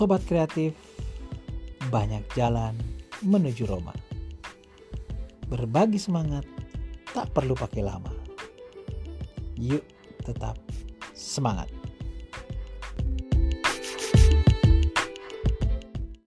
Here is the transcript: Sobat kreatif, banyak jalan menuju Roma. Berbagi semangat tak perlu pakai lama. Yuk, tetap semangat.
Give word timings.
Sobat 0.00 0.24
kreatif, 0.24 0.72
banyak 1.92 2.24
jalan 2.32 2.72
menuju 3.20 3.68
Roma. 3.68 3.92
Berbagi 5.44 6.00
semangat 6.00 6.48
tak 7.12 7.28
perlu 7.36 7.52
pakai 7.52 7.84
lama. 7.84 8.08
Yuk, 9.60 9.84
tetap 10.24 10.56
semangat. 11.12 11.68